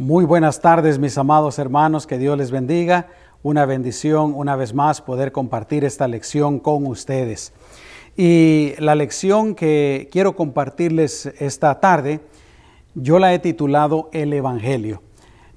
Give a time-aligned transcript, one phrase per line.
[0.00, 3.08] Muy buenas tardes, mis amados hermanos, que Dios les bendiga.
[3.42, 7.52] Una bendición una vez más poder compartir esta lección con ustedes.
[8.16, 12.20] Y la lección que quiero compartirles esta tarde,
[12.94, 15.02] yo la he titulado El Evangelio.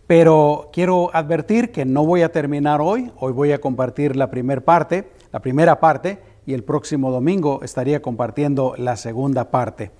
[0.07, 4.61] Pero quiero advertir que no voy a terminar hoy, hoy voy a compartir la primera
[4.61, 6.17] parte, la primera parte,
[6.47, 9.91] y el próximo domingo estaría compartiendo la segunda parte.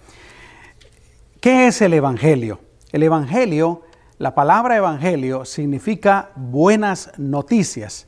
[1.40, 2.58] ¿Qué es el Evangelio?
[2.92, 3.84] El Evangelio
[4.22, 8.08] la palabra evangelio significa buenas noticias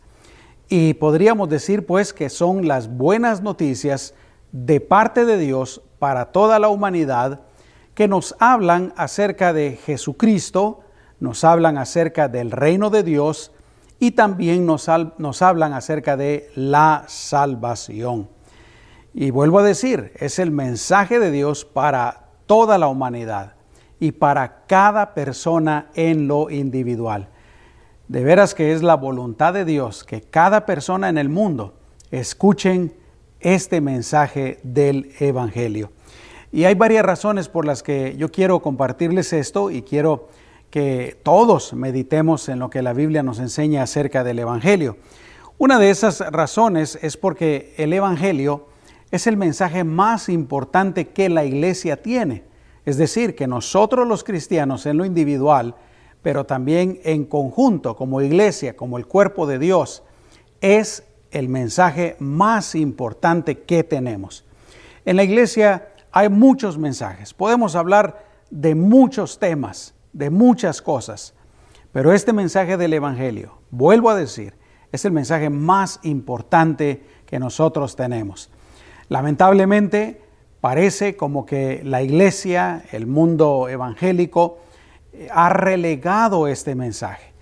[0.70, 4.13] y podríamos decir pues que son las buenas noticias
[4.52, 7.41] de parte de Dios para toda la humanidad
[7.95, 10.81] que nos hablan acerca de Jesucristo,
[11.20, 13.52] nos hablan acerca del reino de Dios
[13.99, 14.88] y también nos,
[15.18, 18.30] nos hablan acerca de la salvación.
[19.16, 23.52] Y vuelvo a decir, es el mensaje de Dios para toda la humanidad
[24.03, 27.30] y para cada persona en lo individual.
[28.09, 31.76] De veras que es la voluntad de Dios que cada persona en el mundo
[32.12, 32.93] escuchen
[33.40, 35.93] este mensaje del Evangelio.
[36.51, 40.27] Y hay varias razones por las que yo quiero compartirles esto y quiero
[40.70, 44.98] que todos meditemos en lo que la Biblia nos enseña acerca del Evangelio.
[45.57, 48.67] Una de esas razones es porque el Evangelio
[49.12, 52.51] es el mensaje más importante que la iglesia tiene.
[52.85, 55.76] Es decir, que nosotros los cristianos en lo individual,
[56.21, 60.03] pero también en conjunto como iglesia, como el cuerpo de Dios,
[60.62, 64.45] es el mensaje más importante que tenemos.
[65.06, 71.34] En la iglesia hay muchos mensajes, podemos hablar de muchos temas, de muchas cosas,
[71.91, 74.53] pero este mensaje del Evangelio, vuelvo a decir,
[74.91, 78.51] es el mensaje más importante que nosotros tenemos.
[79.09, 80.22] Lamentablemente,
[80.64, 84.59] Parece como que la iglesia, el mundo evangélico,
[85.12, 87.34] eh, ha relegado este mensaje.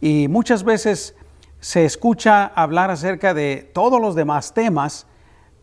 [0.00, 1.14] Y muchas veces
[1.60, 5.06] se escucha hablar acerca de todos los demás temas,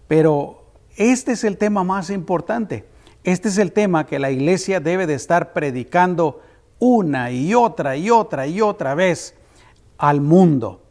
[0.07, 0.65] pero
[0.97, 2.85] este es el tema más importante.
[3.23, 6.41] Este es el tema que la iglesia debe de estar predicando
[6.77, 9.33] una y otra y otra y otra vez
[9.97, 10.83] al mundo.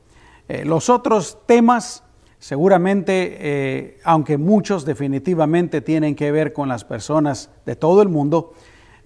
[0.48, 2.02] Eh, los otros temas
[2.38, 8.52] Seguramente, eh, aunque muchos definitivamente tienen que ver con las personas de todo el mundo,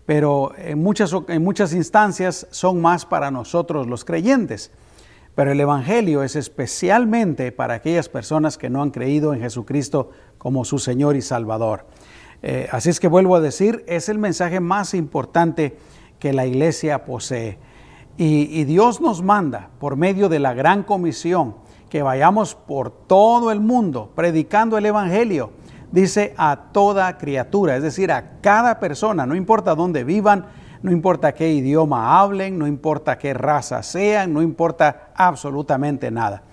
[0.05, 4.71] pero en muchas, en muchas instancias son más para nosotros los creyentes.
[5.35, 10.67] Pero el Evangelio es especialmente para aquellas personas que no han creído en Jesucristo como
[10.67, 11.87] su Señor y Salvador.
[12.43, 15.79] Eh, así es que vuelvo a decir, es el mensaje más importante
[16.19, 17.59] que la iglesia posee.
[18.19, 21.55] y Dios nos manda por medio de la gran comisión
[21.93, 25.51] que vayamos por todo el mundo predicando el Evangelio.
[25.91, 30.47] Dice a toda criatura, es decir, a cada persona, no importa dónde vivan,
[30.81, 36.45] no importa qué idioma hablen, no importa qué raza sean, no importa absolutamente nada.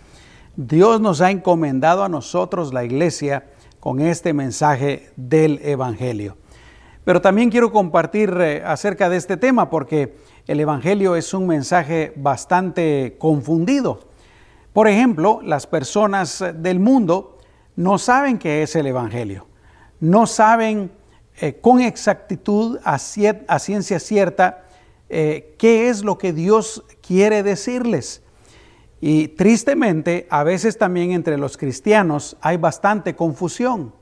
[0.58, 3.46] Dios nos ha encomendado a nosotros, la iglesia,
[3.80, 6.36] con este mensaje del Evangelio.
[7.06, 10.18] Pero también quiero compartir eh, acerca de este tema porque
[10.48, 14.09] el Evangelio es un mensaje bastante confundido.
[14.74, 17.38] Por ejemplo, las personas del mundo
[17.76, 19.48] no saben qué es el Evangelio,
[20.00, 20.92] no saben
[21.42, 24.66] eh, con exactitud, a, ciencia cierta,
[25.10, 28.22] eh, qué es lo que Dios quiere decirles.
[29.02, 33.94] Y tristemente, a veces también entre los cristianos hay bastante confusión.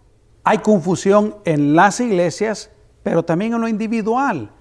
[0.44, 2.72] Hay confusión en las iglesias,
[3.04, 4.52] pero también en lo individual.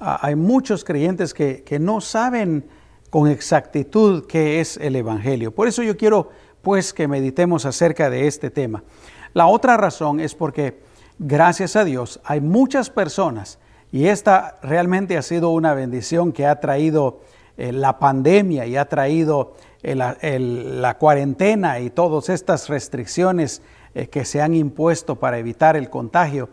[0.00, 2.64] Ah, hay muchos creyentes que no saben
[3.14, 5.54] con exactitud qué es el Evangelio.
[5.54, 6.30] Por eso yo quiero
[6.62, 8.82] pues que meditemos acerca de este tema.
[9.34, 10.80] La otra razón es porque
[11.20, 13.60] gracias a Dios hay muchas personas
[13.92, 17.20] y esta realmente ha sido una bendición que ha traído
[17.56, 19.54] eh, la pandemia y ha traído
[19.84, 23.62] la cuarentena y todas estas restricciones
[23.94, 26.48] eh, que se han impuesto para evitar el contagio.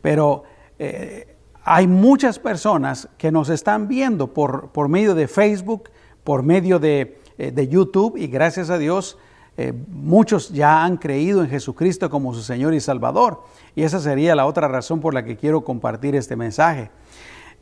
[0.00, 0.44] Pero
[0.78, 5.90] eh, hay muchas personas que nos están viendo por, por medio de Facebook,
[6.28, 9.16] por medio de, eh, YouTube y gracias a Dios
[9.56, 13.44] eh, muchos ya han creído en Jesucristo como su Señor y Salvador.
[13.74, 16.90] Y esa sería la otra razón por la que quiero compartir este mensaje.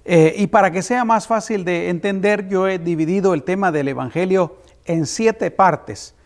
[0.04, 3.86] Eh, y para que sea más fácil de entender, yo he dividido el tema del
[3.86, 6.16] Evangelio en siete partes.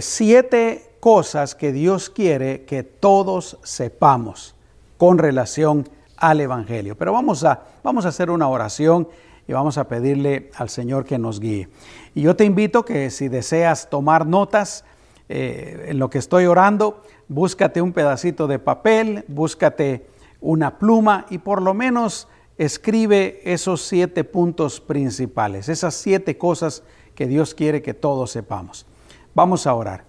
[0.00, 4.54] siete cosas que Dios quiere que todos sepamos
[4.98, 5.88] con relación
[6.18, 6.94] al Evangelio.
[6.94, 9.08] Pero vamos a, vamos a hacer una oración
[9.50, 11.68] y vamos a pedirle al Señor que nos guíe.
[12.14, 14.84] Y yo te invito que si deseas tomar notas
[15.28, 20.06] eh, en lo que estoy orando, búscate un pedacito de papel, búscate
[20.40, 26.84] una pluma y por lo menos escribe esos siete puntos principales, esas siete cosas
[27.16, 28.86] que Dios quiere que todos sepamos.
[29.34, 30.04] Vamos a orar.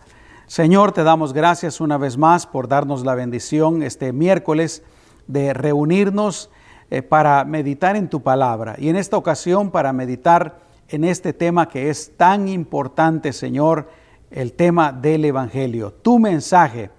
[0.46, 4.84] Señor, te damos gracias una vez más por darnos la bendición este miércoles
[5.26, 6.52] de reunirnos
[6.94, 8.76] eh, para meditar en tu palabra.
[8.78, 10.60] Y en esta ocasión para meditar
[10.90, 13.88] en este tema que es tan importante, Señor,
[14.30, 16.90] el tema del Evangelio, tu mensaje,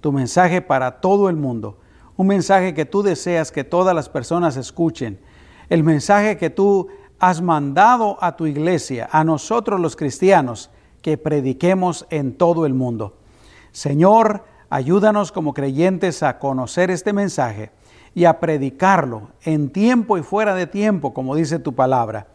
[0.00, 1.78] tu mensaje para todo el mundo,
[2.16, 5.18] un mensaje que tú deseas que todas las personas escuchen,
[5.68, 6.86] el mensaje que tú
[7.18, 10.70] has mandado a tu iglesia, a nosotros los cristianos,
[11.02, 13.16] que prediquemos en todo el mundo.
[13.72, 17.72] Señor, ayúdanos como creyentes a conocer este mensaje
[18.14, 22.26] y a predicarlo en tiempo y fuera de tiempo, como dice tu palabra,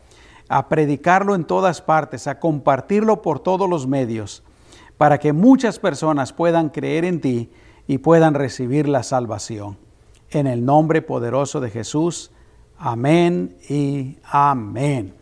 [0.47, 4.43] a predicarlo en todas partes, a compartirlo por todos los medios,
[4.97, 7.49] para que muchas personas puedan creer en ti
[7.87, 9.77] y puedan recibir la salvación.
[10.29, 12.31] En el nombre poderoso de Jesús,
[12.77, 15.13] amén y amén.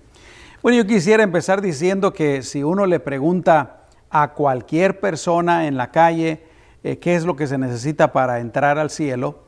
[0.62, 5.92] Bueno, yo quisiera empezar diciendo que si uno le pregunta a cualquier persona en la
[5.92, 6.44] calle
[6.84, 9.40] eh, qué es lo que se necesita para entrar al cielo,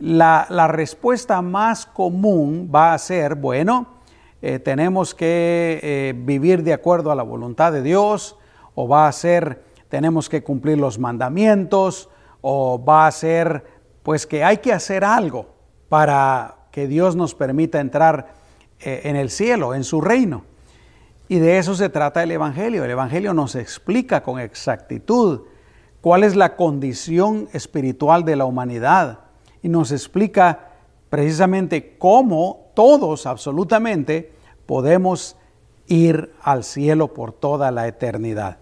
[0.00, 3.86] la, respuesta más común va a ser, bueno,
[4.42, 8.36] eh, tenemos que eh, vivir de acuerdo a la voluntad de Dios,
[8.74, 12.08] o va a ser, tenemos que cumplir los mandamientos,
[12.40, 13.64] o va a ser,
[14.02, 15.46] pues que hay que hacer algo
[15.90, 18.32] para que Dios nos permita entrar
[18.80, 20.44] eh, en el cielo, en su reino.
[21.28, 22.84] Y de eso se trata el Evangelio.
[22.84, 25.42] El Evangelio nos explica con exactitud
[26.00, 29.29] cuál es la condición espiritual de la humanidad
[29.62, 30.70] y nos explica
[31.08, 34.32] precisamente cómo todos absolutamente
[34.66, 35.36] podemos
[35.86, 38.58] ir al cielo por toda la eternidad.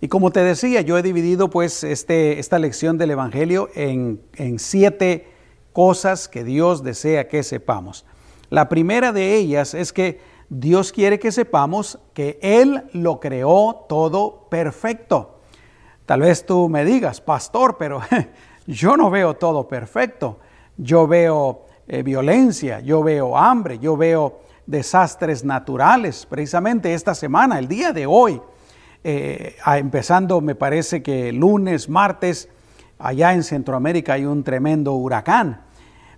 [0.00, 4.58] Y como te decía, yo he dividido pues este, esta lección del Evangelio en, en
[4.58, 5.28] siete
[5.72, 8.04] cosas que Dios desea que sepamos.
[8.50, 14.46] La primera de ellas es que Dios quiere que sepamos que Él lo creó todo
[14.50, 15.40] perfecto.
[16.06, 18.00] Tal vez tú me digas, pastor, pero
[18.66, 20.38] yo no veo todo perfecto.
[20.76, 26.26] Yo veo eh, violencia, yo veo hambre, yo veo desastres naturales.
[26.26, 28.40] Precisamente esta semana, el día de hoy,
[29.04, 32.48] eh, empezando me parece que lunes, martes,
[32.98, 35.60] allá en Centroamérica hay un tremendo huracán.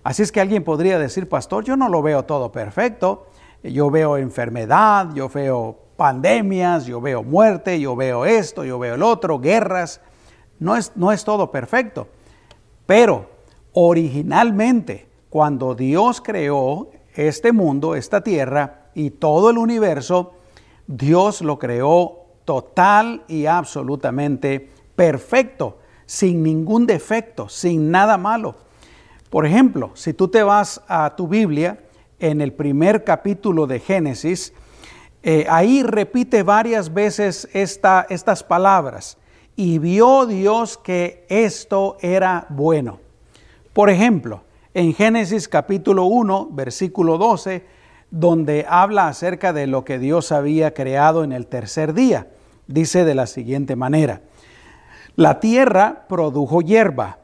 [0.05, 3.27] Así es que alguien podría decir, pastor, yo no lo veo todo perfecto,
[3.65, 9.03] yo veo enfermedad, yo veo pandemias, yo veo muerte, yo veo esto, yo veo el
[9.03, 10.01] otro, guerras.
[10.61, 12.07] No es, no es todo perfecto.
[12.87, 13.29] Pero
[13.73, 20.35] originalmente, cuando Dios creó este mundo, esta tierra y todo el universo,
[20.87, 28.55] Dios lo creó total y absolutamente perfecto, sin ningún defecto, sin nada malo.
[29.29, 31.81] Por ejemplo, si tú te vas a tu Biblia,
[32.19, 34.55] en el primer capítulo de Génesis,
[35.23, 39.19] eh, ahí repite varias veces esta, estas palabras.
[39.57, 43.01] Y vio Dios que esto era bueno.
[43.73, 44.43] Por ejemplo,
[44.75, 47.65] en Génesis capítulo 1, versículo 12,
[48.11, 52.29] donde habla acerca de lo que Dios había creado en el tercer día,
[52.67, 54.21] dice de la siguiente manera,
[55.15, 57.19] la tierra produjo hierba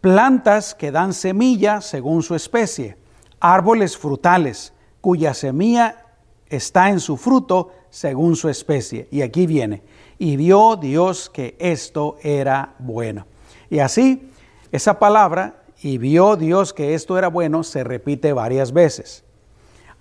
[0.00, 2.96] plantas que dan semilla según su especie,
[3.40, 6.04] árboles frutales cuya semilla
[6.48, 9.08] está en su fruto según su especie.
[9.10, 9.82] Y aquí viene,
[10.18, 13.26] y vio Dios que esto era bueno.
[13.70, 14.30] Y así,
[14.72, 19.24] esa palabra, y vio Dios que esto era bueno, se repite varias veces.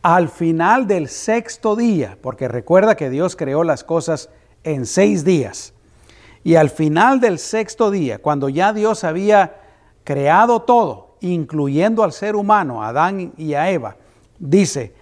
[0.01, 4.29] Al final del sexto día, porque recuerda que Dios creó las cosas
[4.63, 5.73] en seis días,
[6.43, 9.61] y al final del sexto día, cuando ya Dios había
[10.03, 13.95] creado todo, incluyendo al ser humano, a Adán y a Eva,
[14.39, 14.93] dice,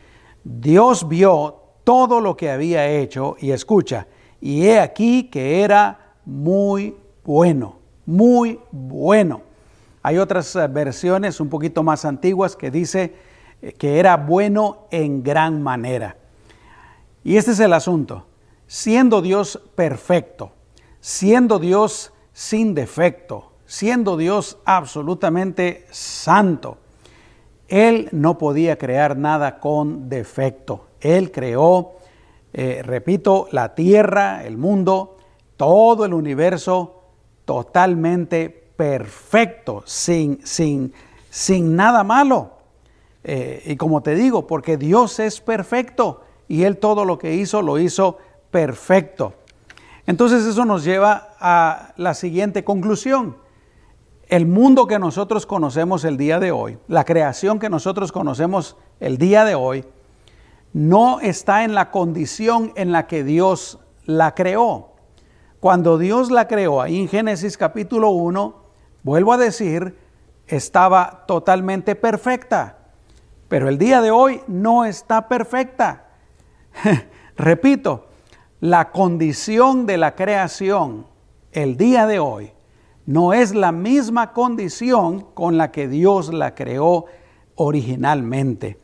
[0.43, 4.07] Dios vio todo lo que había hecho y escucha,
[4.41, 9.41] y he aquí que era muy bueno, muy bueno.
[10.01, 13.13] Hay otras eh, versiones un poquito más antiguas que dice
[13.61, 16.17] eh, que era bueno en gran manera.
[17.23, 18.25] Y este es el asunto.
[18.65, 20.53] Siendo Dios perfecto,
[20.99, 26.77] siendo Dios sin defecto, siendo Dios absolutamente santo,
[27.67, 30.87] Él no podía crear nada con defecto.
[30.99, 31.97] Él creó,
[32.53, 35.17] eh, repito, la tierra, el mundo,
[35.57, 37.01] todo el universo
[37.45, 40.93] totalmente perfecto, sin, sin,
[41.29, 42.51] sin nada malo.
[43.23, 47.61] Eh, y como te digo, porque Dios es perfecto y Él todo lo que hizo
[47.61, 48.17] lo hizo
[48.49, 49.33] perfecto.
[50.07, 53.37] Entonces eso nos lleva a la siguiente conclusión
[54.31, 59.17] el mundo que nosotros conocemos el día de hoy, la creación que nosotros conocemos el
[59.17, 59.83] día de hoy,
[60.73, 64.91] no está en la condición en la que Dios la creó.
[65.59, 68.55] Cuando Dios la creó, ahí en Génesis capítulo 1,
[69.03, 69.97] vuelvo a decir,
[70.47, 72.77] estaba totalmente perfecta.
[73.47, 76.07] Pero el día de hoy no está perfecta.
[77.35, 78.07] Repito,
[78.59, 81.05] la condición de la creación
[81.51, 82.53] el día de hoy
[83.05, 87.05] no es la misma condición con la que Dios la creó
[87.55, 88.77] originalmente.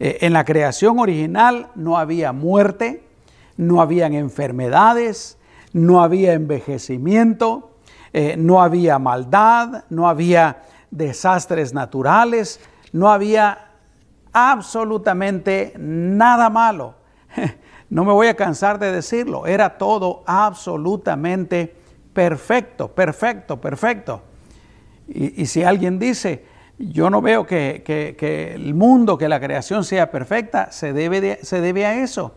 [0.00, 3.04] Eh, en la creación original no había muerte,
[3.56, 5.38] no habían enfermedades,
[5.72, 7.72] no había envejecimiento,
[8.12, 12.60] eh, no había maldad, no había desastres naturales,
[12.92, 13.72] no había
[14.32, 16.94] absolutamente nada malo.
[17.90, 21.74] No me voy a cansar de decirlo, era todo absolutamente
[22.12, 24.20] perfecto, perfecto, perfecto.
[25.06, 26.44] Y, si alguien dice,
[26.78, 31.86] yo no veo que, el mundo, que la creación sea perfecta, se debe, se debe
[31.86, 32.34] a eso,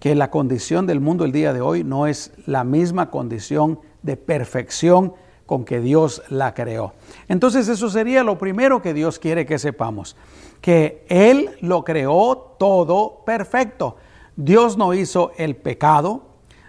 [0.00, 4.16] que la condición del mundo el día de hoy no es la misma condición de
[4.16, 5.14] perfección
[5.46, 6.94] con que Dios la creó.
[7.28, 10.16] Entonces eso sería lo primero que Dios quiere que sepamos,
[10.60, 13.96] que Él lo creó todo perfecto.
[14.36, 16.22] Dios no hizo el pecado,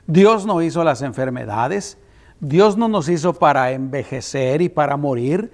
[0.06, 1.98] Dios no hizo las enfermedades,
[2.40, 5.52] Dios no nos hizo para envejecer y para morir.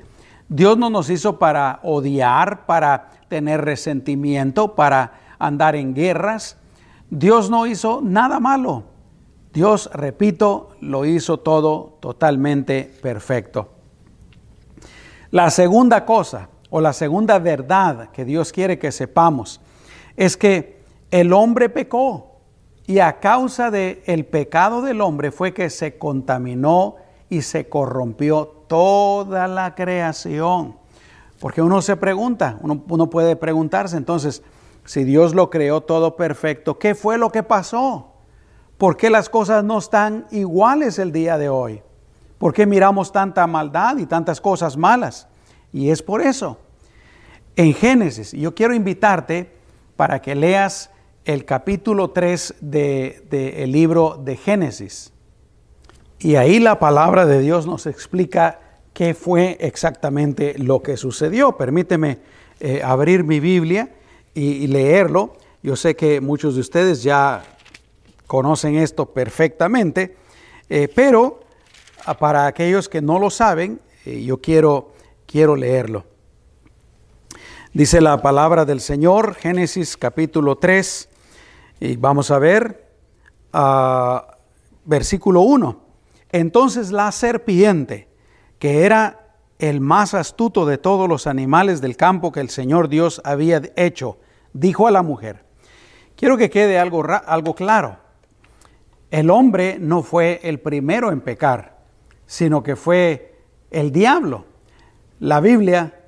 [0.50, 6.57] Dios no nos hizo para odiar, para tener resentimiento, para andar en guerras.
[7.09, 8.83] Dios no hizo nada malo.
[9.53, 13.69] Dios, repito, lo hizo todo totalmente perfecto.
[15.31, 19.62] La segunda cosa o la segunda verdad que Dios quiere que sepamos
[20.17, 20.81] es que
[21.12, 22.31] el hombre pecó.
[22.85, 26.97] Y a causa del el pecado del hombre fue que se contaminó
[27.29, 30.75] y se corrompió toda la creación.
[31.39, 34.42] Porque uno se pregunta, uno, puede preguntarse entonces,
[34.84, 38.13] si Dios lo creó todo perfecto, ¿qué fue lo que pasó?
[38.80, 41.84] ¿Por qué las cosas no están iguales el día de hoy?
[42.39, 45.27] ¿Por qué miramos tanta maldad y tantas cosas malas?
[45.72, 46.58] Y es por eso.
[47.56, 49.56] En Génesis, yo quiero invitarte
[49.96, 50.89] para que leas
[51.25, 55.13] el capítulo 3 del libro de Génesis.
[56.18, 58.62] Y ahí la palabra de Dios nos explica
[58.93, 61.57] qué fue exactamente lo que sucedió.
[61.57, 62.19] Permíteme
[62.59, 63.89] eh, abrir mi Biblia
[64.33, 65.35] y, leerlo.
[65.62, 67.43] Yo sé que muchos de ustedes ya
[68.27, 70.15] conocen esto perfectamente,
[70.69, 71.41] eh, pero
[72.05, 74.93] ah, para aquellos que no lo saben, eh, yo quiero,
[75.25, 76.05] quiero leerlo.
[77.73, 81.09] Dice la palabra del Señor, Génesis capítulo 3,
[81.79, 82.88] y vamos a ver
[83.51, 84.38] ah,
[84.85, 85.81] versículo 1.
[86.31, 88.07] Entonces la serpiente,
[88.63, 89.20] que era
[89.60, 94.20] el más astuto de todos los animales del campo que el Señor Dios había hecho,
[94.53, 95.43] dijo a la mujer,
[96.15, 97.98] quiero que quede algo, algo claro.
[99.12, 101.79] El hombre no fue el primero en pecar,
[102.25, 103.36] sino que fue
[103.70, 104.46] el diablo.
[105.20, 106.00] La Biblia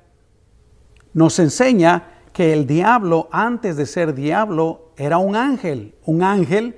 [1.12, 6.74] nos enseña que el diablo, antes de ser diablo, era un ángel, un ángel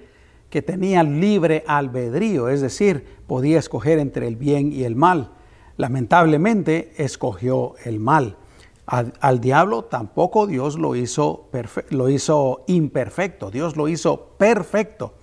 [0.50, 5.34] que tenía libre albedrío, es decir, podía escoger entre el bien y el mal.
[5.78, 8.36] Lamentablemente escogió el mal.
[8.84, 11.48] Al, diablo tampoco Dios lo hizo,
[11.90, 15.14] lo hizo imperfecto, Dios lo hizo perfecto.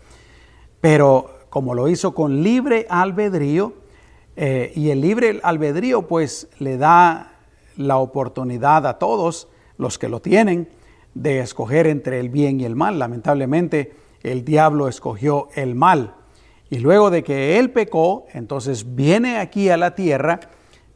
[0.79, 3.73] Pero como lo hizo con libre albedrío,
[4.37, 7.33] eh, y el libre albedrío pues le da
[7.75, 10.69] la oportunidad a todos los que lo tienen
[11.13, 12.97] de escoger entre el bien y el mal.
[12.97, 13.93] Lamentablemente
[14.23, 16.15] el diablo escogió el mal.
[16.69, 20.39] Y luego de que él pecó, entonces viene aquí a la tierra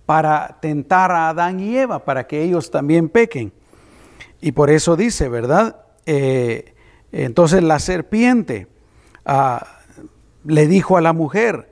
[0.05, 3.53] para tentar a Adán y Eva, para que ellos también pequen.
[4.41, 5.83] Y por eso dice, ¿verdad?
[6.05, 6.73] Eh,
[7.11, 8.67] entonces la serpiente
[9.25, 9.79] ah,
[10.45, 11.71] le dijo a la mujer,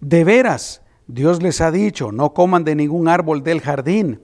[0.00, 4.20] de veras, Dios les ha dicho, no coman de ningún árbol del jardín.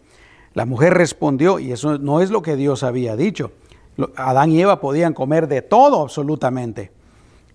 [0.55, 3.53] La mujer respondió, y eso no es lo que Dios había dicho.
[4.17, 6.91] Adán y Eva podían comer de todo absolutamente,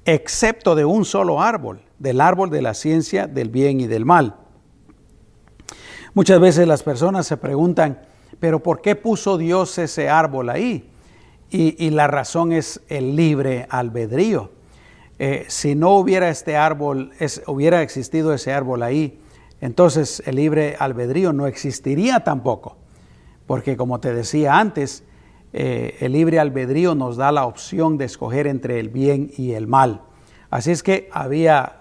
[0.07, 4.37] excepto de un solo árbol, del árbol de la ciencia del bien y del mal.
[6.13, 7.99] Muchas veces las personas se preguntan,
[8.39, 10.89] pero ¿por qué puso Dios ese árbol ahí?
[11.49, 14.51] Y, la razón es el libre albedrío.
[15.19, 17.11] Eh, si no hubiera este árbol,
[17.45, 19.19] hubiera existido ese árbol ahí,
[19.61, 22.77] entonces el libre albedrío no existiría tampoco.
[23.45, 25.03] Porque como te decía antes,
[25.59, 29.65] eh, el libre albedrío nos da la opción de escoger entre el bien y el
[29.65, 30.03] mal.
[30.51, 31.77] Así es que había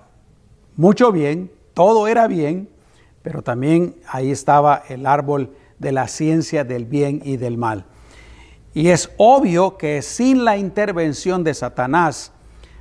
[0.77, 2.71] mucho bien, todo era bien,
[3.21, 7.85] pero también ahí estaba el árbol de la ciencia del bien y del mal.
[8.73, 12.33] Y es obvio que sin la intervención de Satanás,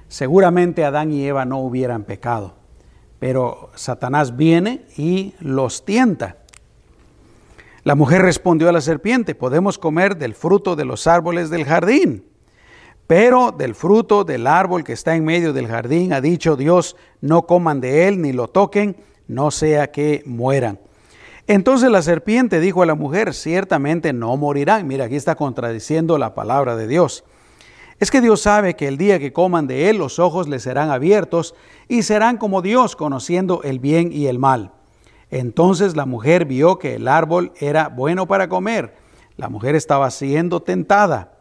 [0.07, 2.53] seguramente Adán y Eva no hubieran pecado.
[3.19, 6.37] Pero Satanás viene y los tienta.
[7.85, 12.25] La mujer respondió a la serpiente, podemos comer del fruto de los árboles del jardín,
[13.05, 17.43] pero del fruto del árbol que está en medio del jardín ha dicho Dios, no
[17.43, 20.79] coman de él ni lo toquen, no sea que mueran.
[21.45, 24.87] Entonces la serpiente dijo a la mujer, ciertamente no morirán.
[24.87, 27.23] Mira, aquí está contradiciendo la palabra de Dios.
[27.99, 30.89] Es que Dios sabe que el día que coman de él los ojos les serán
[30.89, 31.53] abiertos
[31.87, 34.71] y serán como Dios conociendo el bien y el mal.
[35.35, 38.95] Entonces la mujer vio que el árbol era bueno para comer.
[39.35, 41.33] La mujer estaba siendo tentada,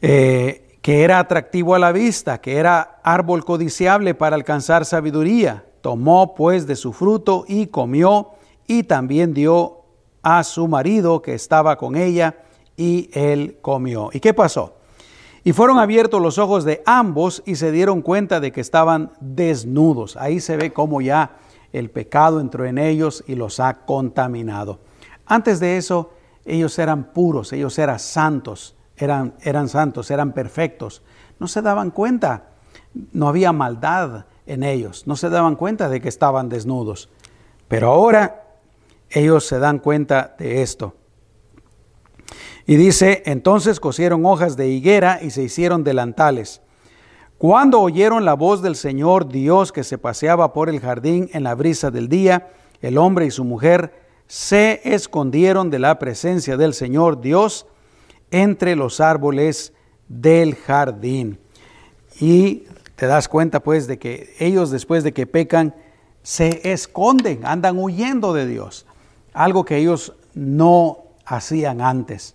[0.00, 5.64] eh, que era atractivo a la vista, que era árbol codiciable para alcanzar sabiduría.
[5.80, 8.34] Tomó pues de su fruto y comió
[8.68, 9.80] y también dio
[10.22, 12.36] a su marido que estaba con ella
[12.76, 14.10] y él comió.
[14.12, 14.76] ¿Y qué pasó?
[15.42, 20.16] Y fueron abiertos los ojos de ambos y se dieron cuenta de que estaban desnudos.
[20.16, 21.38] Ahí se ve cómo ya
[21.72, 24.80] el pecado entró en ellos y los ha contaminado.
[25.26, 26.12] Antes de eso,
[26.44, 31.02] ellos eran puros, ellos eran santos, eran, eran santos, eran perfectos.
[31.38, 32.50] No se daban cuenta,
[33.12, 37.10] no había maldad en ellos, no se daban cuenta de que estaban desnudos.
[37.68, 38.44] Pero ahora
[39.10, 40.94] ellos se dan cuenta de esto.
[42.66, 46.62] Y dice, entonces cosieron hojas de higuera y se hicieron delantales.
[47.38, 51.54] Cuando oyeron la voz del Señor Dios que se paseaba por el jardín en la
[51.54, 52.48] brisa del día,
[52.80, 53.92] el hombre y su mujer
[54.26, 57.66] se escondieron de la presencia del Señor Dios
[58.30, 59.74] entre los árboles
[60.08, 61.38] del jardín.
[62.18, 62.64] Y
[62.96, 65.74] te das cuenta pues de que ellos después de que pecan
[66.22, 68.86] se esconden, andan huyendo de Dios,
[69.34, 72.34] algo que ellos no hacían antes.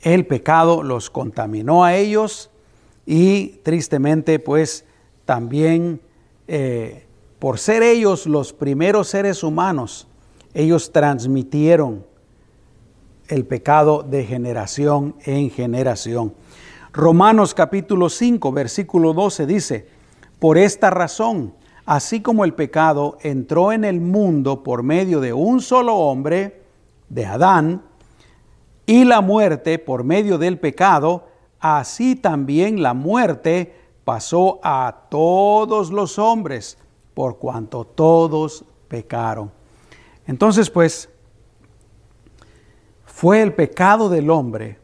[0.00, 2.50] El pecado los contaminó a ellos
[3.06, 4.84] y tristemente pues
[5.24, 6.00] también
[6.48, 7.06] eh,
[7.38, 10.08] por ser ellos los primeros seres humanos,
[10.52, 12.04] ellos transmitieron
[13.28, 16.34] el pecado de generación en generación.
[16.92, 19.86] Romanos capítulo 5, versículo 12 dice,
[20.38, 25.60] por esta razón, así como el pecado entró en el mundo por medio de un
[25.60, 26.62] solo hombre,
[27.08, 27.82] de Adán,
[28.86, 31.28] y la muerte por medio del pecado,
[31.66, 33.74] así también la muerte
[34.04, 36.78] pasó a todos los hombres,
[37.14, 39.50] por cuanto todos pecaron.
[40.26, 41.08] Entonces, pues,
[43.04, 44.78] fue el pecado del hombre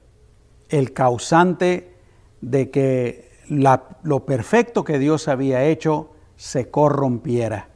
[0.69, 1.95] el causante
[2.41, 7.69] de que lo perfecto que Dios había hecho se corrompiera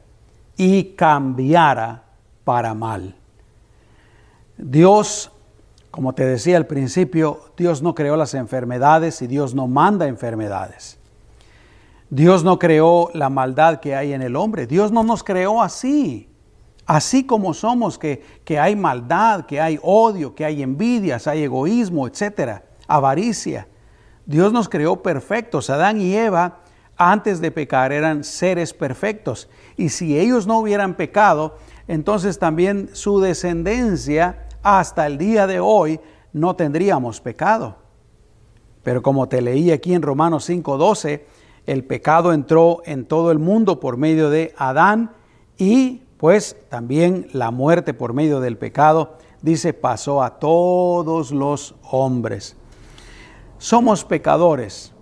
[0.57, 2.03] y cambiara
[2.43, 3.15] para mal.
[4.57, 5.31] Dios
[5.97, 10.99] como te decía al principio, Dios no creó las enfermedades y Dios no manda enfermedades.
[12.11, 14.67] Dios no creó la maldad que hay en el hombre.
[14.67, 16.29] Dios no nos creó así.
[16.85, 22.07] Así como somos, que, que hay maldad, que hay odio, que hay envidias, hay egoísmo,
[22.07, 23.67] etcétera, avaricia.
[24.27, 25.71] Dios nos creó perfectos.
[25.71, 26.59] Adán y Eva,
[26.95, 29.49] antes de pecar, eran seres perfectos.
[29.77, 31.57] Y si ellos no hubieran pecado,
[31.87, 35.99] entonces también su descendencia hasta el día de hoy
[36.33, 37.75] no tendríamos pecado.
[38.83, 41.25] Pero como te leí aquí en Romanos 5:12,
[41.65, 45.11] el pecado entró en todo el mundo por medio de Adán
[45.57, 52.55] y pues también la muerte por medio del pecado, dice, pasó a todos los hombres.
[53.57, 54.93] Somos pecadores.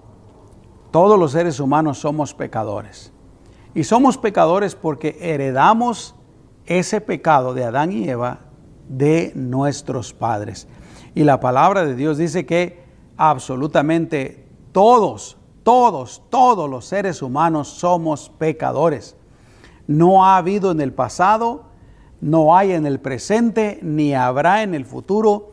[0.92, 3.12] Todos los seres humanos somos pecadores.
[3.74, 6.16] Y somos pecadores porque heredamos
[6.66, 8.45] ese pecado de Adán y Eva
[8.88, 10.68] de nuestros padres.
[11.14, 12.84] Y la palabra de Dios dice que
[13.18, 19.16] absolutamente todos, todos, todos los seres humanos somos pecadores.
[19.88, 21.64] No ha habido en el pasado,
[22.22, 25.52] no hay en el presente, ni habrá en el futuro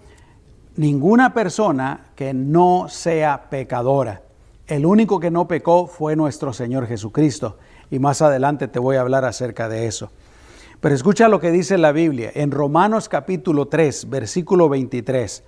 [0.76, 4.22] ninguna persona que no sea pecadora.
[4.66, 7.58] El único que no pecó fue nuestro Señor Jesucristo.
[7.90, 10.10] Y más adelante te voy a hablar acerca de eso.
[10.82, 15.44] Pero escucha lo que dice la Biblia en Romanos capítulo 3, versículo 23.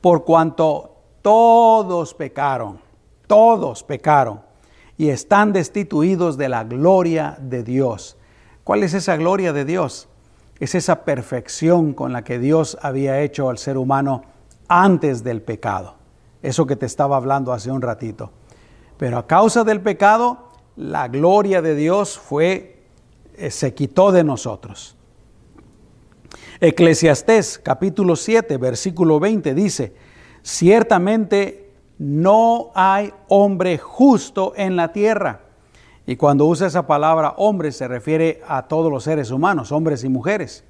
[0.00, 2.80] Por cuanto todos pecaron,
[3.28, 4.40] todos pecaron
[4.96, 8.16] y están destituidos de la gloria de Dios.
[8.64, 10.08] ¿Cuál es esa gloria de Dios?
[10.58, 14.24] Es esa perfección con la que Dios había hecho al ser humano
[14.66, 15.94] antes del pecado.
[16.42, 18.32] Eso que te estaba hablando hace un ratito.
[18.96, 22.71] Pero a causa del pecado, la gloria de Dios fue
[23.50, 24.96] se quitó de nosotros.
[26.60, 29.94] Eclesiastés capítulo 7, versículo 20 dice,
[30.42, 35.40] ciertamente no hay hombre justo en la tierra.
[36.06, 40.08] Y cuando usa esa palabra hombre se refiere a todos los seres humanos, hombres y
[40.08, 40.64] mujeres.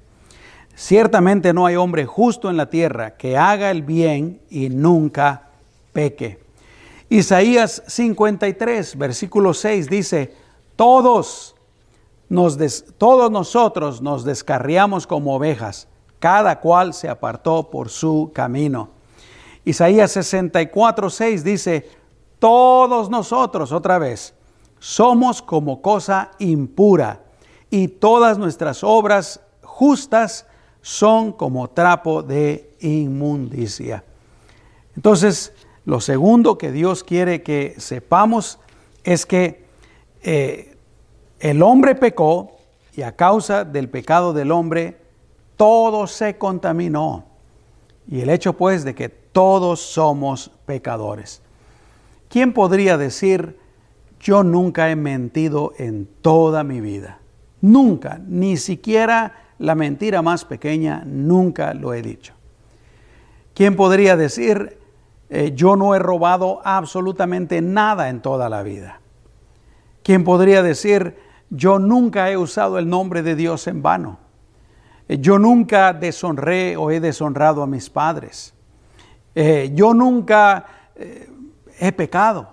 [0.75, 5.49] Ciertamente no hay hombre justo en la tierra que haga el bien y nunca
[5.91, 6.39] peque.
[7.09, 10.33] Isaías 53, versículo 6 dice,
[10.75, 11.52] todos,
[12.97, 15.87] todos nosotros nos descarriamos como ovejas,
[16.19, 18.89] cada cual se apartó por su camino.
[19.65, 21.89] Isaías 64, 6 dice,
[22.39, 24.33] todos nosotros, otra vez,
[24.79, 27.23] somos como cosa impura
[27.69, 30.45] y todas nuestras obras justas
[30.81, 34.03] son como trapo de inmundicia.
[34.95, 35.53] Entonces,
[35.85, 38.59] lo segundo que Dios quiere que sepamos
[39.03, 39.65] es que
[40.21, 40.72] eh,
[41.43, 42.55] el hombre pecó
[42.95, 44.97] y a causa del pecado del hombre
[45.57, 47.25] todo se contaminó.
[48.07, 51.41] Y el hecho pues de que todos somos pecadores.
[52.29, 53.59] ¿Quién podría decir,
[54.21, 57.19] yo nunca he mentido en toda mi vida?
[57.59, 62.33] Nunca, ni siquiera la mentira más pequeña, nunca lo he dicho.
[63.53, 64.77] ¿Quién podría decir,
[65.29, 69.01] eh, yo no he robado absolutamente nada en toda la vida?
[70.03, 71.17] ¿Quién podría decir,
[71.55, 74.19] yo nunca he usado el nombre de Dios en vano?
[75.07, 78.53] Eh, yo nunca deshonré o he deshonrado a mis padres.
[79.35, 80.65] Eh, yo nunca
[81.79, 82.47] he pecado.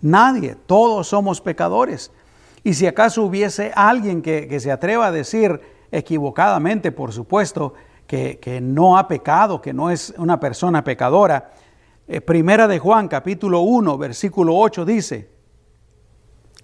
[0.00, 2.10] Nadie, todos somos pecadores.
[2.64, 7.74] Y si acaso hubiese alguien que, que se atreva a decir equivocadamente, por supuesto,
[8.06, 11.52] que, que, no ha pecado, que no es una persona pecadora,
[12.12, 15.30] eh, primera de Juan capítulo 1 versículo 8 dice,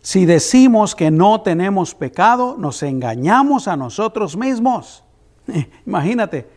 [0.07, 5.03] si decimos que no tenemos pecado, nos engañamos a nosotros mismos.
[5.85, 6.49] imagínate,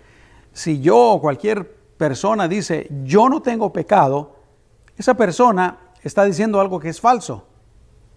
[0.53, 4.35] si yo o cualquier persona dice, yo no tengo pecado,
[4.95, 7.47] esa persona está diciendo algo que es falso.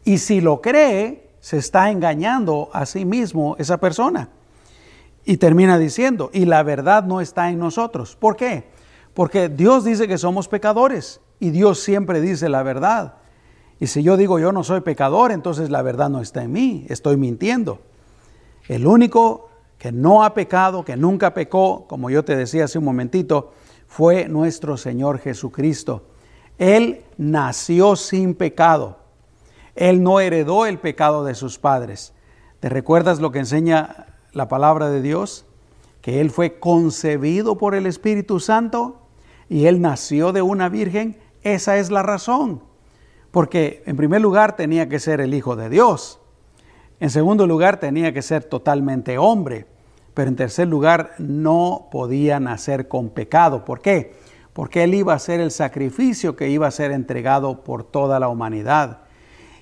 [0.05, 4.29] Y si lo cree, se está engañando a sí mismo esa persona.
[5.25, 8.17] Y termina diciendo, y la verdad no está en nosotros.
[8.17, 8.69] ¿Por qué?
[9.15, 13.15] Porque Dios dice que somos pecadores y Dios siempre dice la verdad.
[13.83, 16.87] Y si yo digo yo no soy pecador, entonces la verdad no está en mí,
[16.89, 17.81] estoy mintiendo.
[18.69, 22.85] El único que no ha pecado, que nunca pecó, como yo te decía hace un
[22.85, 23.51] momentito,
[23.89, 26.05] fue nuestro Señor Jesucristo.
[26.59, 28.99] Él nació sin pecado.
[29.75, 32.15] Él no heredó el pecado de sus padres.
[32.61, 35.45] ¿Te recuerdas lo que enseña la palabra de Dios?
[36.03, 39.01] Que Él fue concebido por el Espíritu Santo
[39.49, 42.71] y él nació de una virgen, esa es la razón.
[43.33, 46.21] Porque en primer lugar tenía que ser el Hijo de Dios.
[47.01, 49.67] En segundo lugar tenía que ser totalmente hombre.
[50.15, 53.65] Pero en tercer lugar no podía nacer con pecado.
[53.65, 54.15] ¿Por qué?
[54.53, 58.29] Porque él iba a ser el sacrificio que iba a ser entregado por toda la
[58.29, 58.99] humanidad.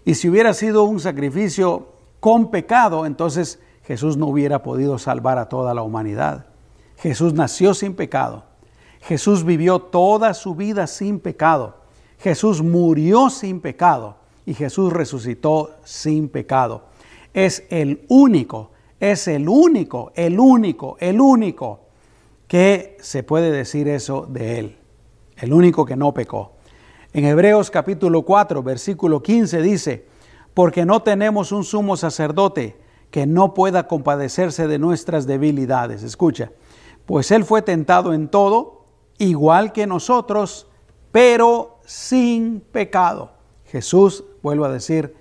[0.04, 5.48] Y si hubiera sido un sacrificio con pecado, entonces Jesús no hubiera podido salvar a
[5.48, 6.46] toda la humanidad.
[6.96, 8.44] Jesús nació sin pecado.
[9.02, 11.79] Jesús vivió toda su vida sin pecado.
[12.20, 16.84] Jesús murió sin pecado y Jesús resucitó sin pecado.
[17.32, 21.80] Es el único, es el único, el único, el único
[22.46, 24.76] que se puede decir eso de él.
[25.36, 26.52] El único que no pecó.
[27.14, 30.06] En Hebreos capítulo 4, versículo 15 dice,
[30.52, 32.76] porque no tenemos un sumo sacerdote
[33.10, 36.02] que no pueda compadecerse de nuestras debilidades.
[36.02, 36.52] Escucha,
[37.06, 38.84] pues él fue tentado en todo
[39.16, 40.66] igual que nosotros,
[41.12, 43.32] pero sin pecado.
[43.66, 45.12] Jesús, vuelvo a decir,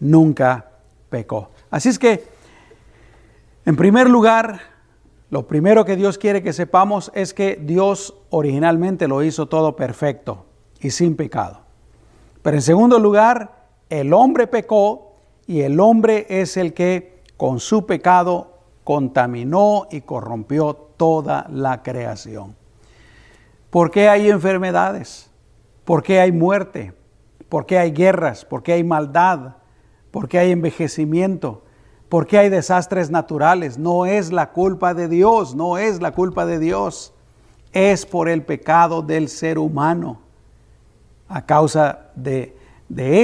[0.00, 0.70] nunca
[1.10, 1.50] pecó.
[1.68, 2.24] Así es que,
[3.66, 4.58] en primer lugar,
[5.28, 10.46] lo primero que Dios quiere que sepamos es que Dios originalmente lo hizo todo perfecto
[10.80, 11.60] y sin pecado.
[12.40, 15.12] Pero en segundo lugar, el hombre pecó
[15.46, 22.56] y el hombre es el que con su pecado contaminó y corrompió toda la creación.
[23.68, 25.28] ¿Por qué hay enfermedades?
[25.88, 26.92] ¿Por qué hay muerte?
[27.48, 28.44] ¿Por qué hay guerras?
[28.44, 29.54] ¿Por qué hay maldad?
[30.10, 31.64] ¿Por qué hay envejecimiento?
[32.10, 33.78] ¿Por qué hay desastres naturales?
[33.78, 37.14] No es la culpa de Dios, no es la culpa de Dios.
[37.72, 40.20] Es por el pecado del ser humano.
[41.26, 42.54] A causa de,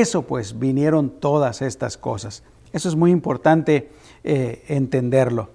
[0.01, 2.45] eso, pues vinieron todas estas cosas.
[2.73, 3.91] Eso es muy importante
[4.23, 5.51] eh, entenderlo.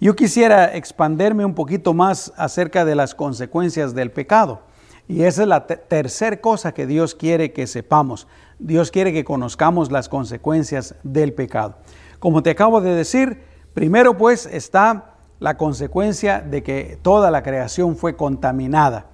[0.00, 4.60] Yo quisiera expanderme un poquito más acerca de las consecuencias del pecado.
[5.08, 8.26] Y esa es la tercera cosa que Dios quiere que sepamos.
[8.58, 11.76] Dios quiere que conozcamos las consecuencias del pecado.
[12.18, 13.42] Como te acabo de decir,
[13.74, 19.06] primero pues está la consecuencia de que toda la creación fue contaminada.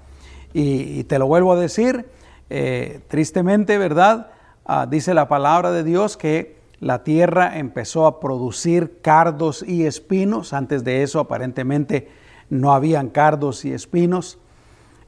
[0.55, 2.07] Y, te lo vuelvo a decir,
[2.51, 4.31] eh, tristemente, ¿verdad?
[4.65, 10.53] Ah, dice la palabra de Dios que la tierra empezó a producir cardos y espinos.
[10.53, 12.09] Antes de eso aparentemente
[12.51, 14.39] no habían cardos y espinos.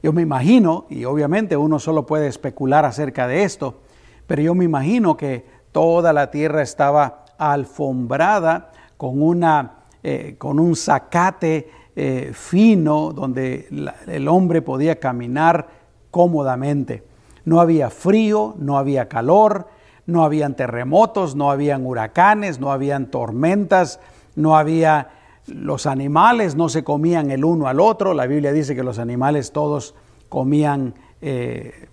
[0.05, 3.81] Yo me imagino, y obviamente uno solo puede especular acerca de esto,
[4.27, 10.75] pero yo me imagino que toda la tierra estaba alfombrada con, una, eh, con un
[10.75, 13.67] zacate eh, fino donde
[14.05, 15.69] el hombre podía caminar
[16.11, 17.01] cómodamente.
[17.43, 19.69] No había frío, no había calor,
[20.05, 23.99] no habían terremotos, no habían huracanes, no habían tormentas,
[24.35, 25.09] no había
[25.47, 28.13] los animales, no se comían el uno al otro.
[28.13, 29.95] La Biblia dice que los animales todos
[30.29, 31.87] comían eh,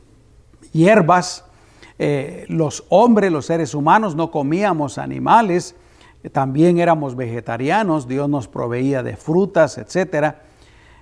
[0.72, 1.44] hierbas.
[1.98, 5.76] Eh, los hombres, los seres humanos, no comíamos animales,
[6.32, 10.34] también éramos vegetarianos, Dios nos proveía de frutas, etc.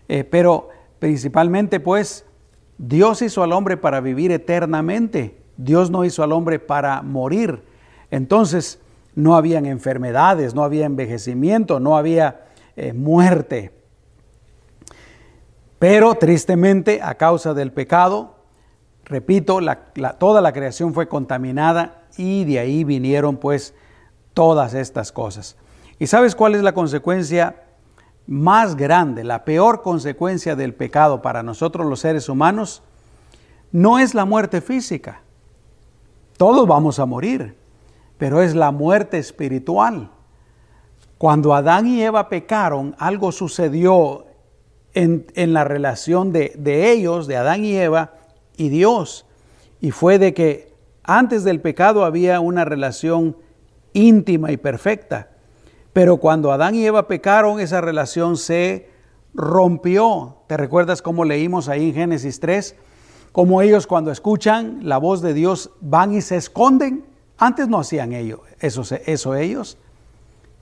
[0.09, 2.27] Eh, pero principalmente pues
[2.79, 5.37] Dios hizo al hombre para vivir eternamente.
[5.57, 7.63] Dios no hizo al hombre para morir.
[8.11, 8.81] Entonces
[9.15, 12.47] no habían enfermedades, no había envejecimiento, no había
[12.77, 13.73] eh, muerte.
[15.79, 18.37] Pero tristemente a causa del pecado,
[19.05, 19.59] repito,
[20.19, 23.75] toda la creación fue contaminada y de ahí vinieron pues
[24.35, 25.57] todas estas cosas.
[25.99, 27.63] ¿Y sabes cuál es la consecuencia
[28.27, 32.83] más grande, la peor consecuencia del pecado para nosotros los seres humanos?
[33.73, 35.23] No es la muerte física.
[36.37, 37.57] Todos vamos a morir,
[38.21, 40.11] pero es la muerte espiritual.
[41.17, 44.27] Cuando Adán y Eva pecaron, algo sucedió
[44.93, 48.13] en, la relación de, de ellos, de Adán y Eva,
[48.59, 49.25] y Dios.
[49.81, 53.39] Y fue de que antes del pecado había una relación
[53.95, 55.31] íntima y perfecta.
[55.95, 58.91] Pero cuando Adán y Eva pecaron, esa relación se
[59.33, 60.43] rompió.
[60.47, 62.77] ¿Te recuerdas cómo leímos ahí en Génesis 3?
[63.33, 67.05] como ellos cuando escuchan la voz de Dios van y se esconden.
[67.43, 68.13] Antes no hacían
[68.61, 69.79] eso ellos,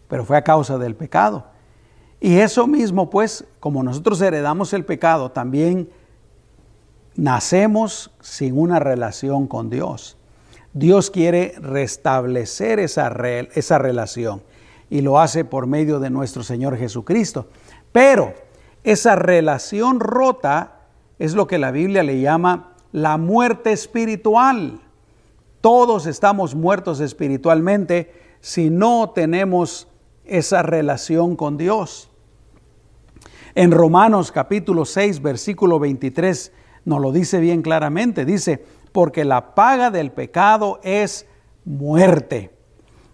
[0.06, 1.44] pero fue a causa del pecado.
[2.20, 5.90] Y eso mismo, pues, como nosotros heredamos el pecado, también
[7.16, 10.16] nacemos sin una relación con Dios.
[10.72, 13.08] Dios quiere restablecer esa,
[13.54, 14.42] esa relación
[14.88, 17.48] y lo hace por medio de nuestro Señor Jesucristo.
[17.90, 18.34] Pero
[18.84, 20.82] esa relación rota
[21.18, 24.80] es lo que la Biblia le llama la muerte espiritual.
[25.60, 29.88] Todos estamos muertos espiritualmente si no tenemos
[30.24, 32.10] esa relación con Dios.
[33.56, 36.52] En Romanos capítulo 6, versículo 23,
[36.84, 38.24] nos lo dice bien claramente.
[38.24, 41.26] Dice, porque la paga del pecado es
[41.64, 42.52] muerte.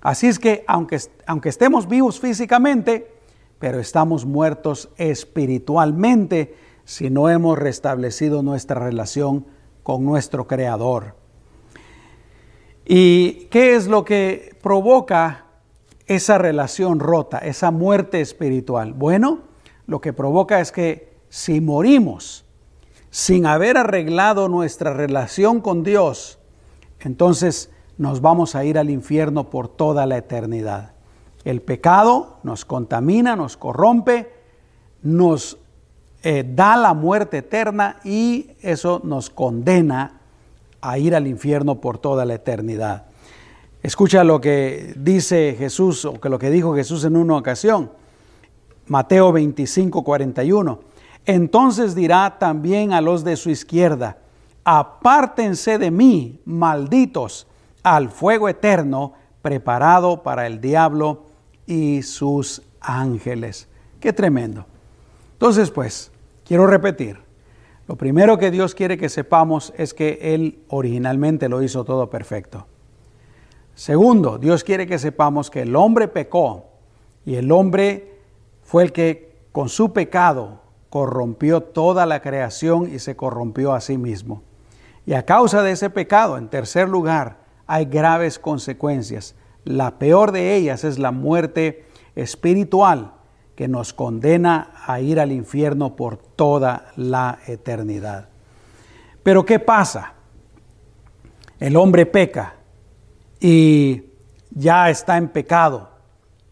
[0.03, 3.11] Así es que aunque, aunque estemos vivos físicamente,
[3.59, 6.55] pero estamos muertos espiritualmente
[6.85, 9.47] si no hemos restablecido nuestra relación
[9.83, 11.24] con nuestro Creador.
[12.87, 15.47] ¿Y qué es lo que provoca
[16.07, 18.93] esa relación rota, esa muerte espiritual?
[18.93, 19.41] Bueno,
[19.87, 22.45] lo que provoca es que si morimos
[23.11, 26.39] sin haber arreglado nuestra relación con Dios,
[27.01, 30.93] entonces nos vamos a ir al infierno por toda la eternidad.
[31.45, 34.33] El pecado nos contamina, nos corrompe,
[35.03, 35.59] nos
[36.23, 40.21] eh, da la muerte eterna y eso nos condena
[40.85, 43.07] a ir al infierno por toda la eternidad.
[43.83, 47.91] Escucha lo que dice Jesús o que lo que dijo Jesús en una ocasión.
[48.87, 50.81] Mateo 25, 41.
[51.27, 54.19] Entonces dirá también a los de su izquierda,
[54.63, 57.47] apártense de mí, malditos,
[57.83, 61.25] al fuego eterno preparado para el diablo
[61.67, 63.69] y sus ángeles.
[64.01, 64.67] Qué tremendo.
[65.33, 66.11] Entonces, pues,
[66.45, 67.19] Quiero repetir,
[67.87, 72.67] lo primero que Dios quiere que sepamos es que Él originalmente lo hizo todo perfecto.
[73.75, 76.67] Segundo, Dios quiere que sepamos que el hombre pecó
[77.27, 78.19] y el hombre
[78.63, 83.99] fue el que con su pecado corrompió toda la creación y se corrompió a sí
[83.99, 84.43] mismo.
[85.07, 89.35] Y a causa de ese pecado, en tercer lugar, hay graves consecuencias.
[89.65, 93.13] La peor de ellas es la muerte espiritual
[93.55, 98.29] que nos condena a ir al infierno por toda la eternidad.
[99.23, 100.15] Pero ¿qué pasa?
[101.61, 102.55] El hombre peca
[103.41, 104.05] y
[104.51, 105.91] ya está en pecado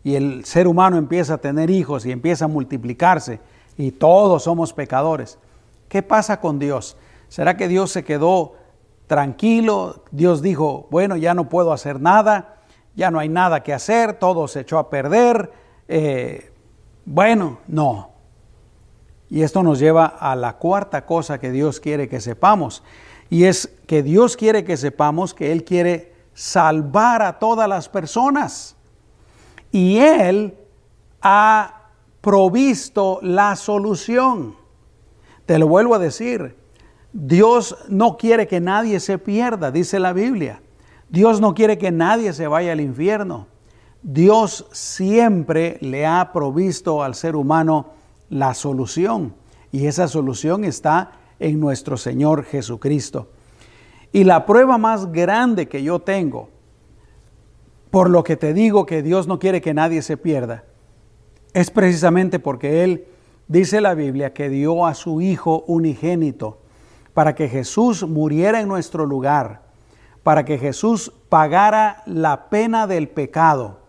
[0.05, 3.41] y el ser humano empieza a tener hijos y empieza a multiplicarse
[3.77, 5.39] y todos somos pecadores.
[5.89, 6.97] ¿Qué pasa con Dios?
[7.29, 8.55] ¿Será que Dios se quedó
[9.07, 10.05] tranquilo?
[10.11, 12.57] Dios dijo, bueno, ya no puedo hacer nada,
[12.95, 15.53] ya no hay nada que hacer, todo se echó a perder.
[15.89, 16.52] Eh,
[17.05, 18.11] bueno, no.
[19.29, 22.83] Y esto nos lleva a la cuarta cosa que Dios quiere que sepamos.
[23.31, 28.77] Y es que Dios quiere que sepamos que Él quiere salvar a todas las personas.
[29.71, 30.55] Y Él
[31.23, 31.89] ha
[32.21, 34.55] provisto la solución.
[35.47, 36.57] Te lo vuelvo a decir,
[37.13, 40.63] Dios no quiere que nadie se pierda, dice la Biblia.
[41.09, 43.47] Dios no quiere que nadie se vaya al infierno.
[44.03, 47.91] Dios siempre le ha provisto al ser humano
[48.31, 49.35] la solución
[49.71, 53.29] y esa solución está en nuestro Señor Jesucristo.
[54.13, 56.51] Y la prueba más grande que yo tengo,
[57.91, 60.65] por lo que te digo que Dios no quiere que nadie se pierda,
[61.55, 63.07] es precisamente porque Él
[63.49, 66.59] dice la Biblia que dio a su Hijo unigénito
[67.15, 69.63] para que Jesús muriera en nuestro lugar,
[70.23, 73.82] para que Jesús pagara la pena del pecado.